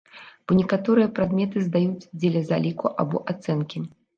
Бо 0.45 0.55
некаторыя 0.59 1.11
прадметы 1.19 1.63
здаюць 1.67 2.07
дзеля 2.19 2.41
заліку 2.51 2.95
або 3.05 3.25
ацэнкі. 3.35 3.89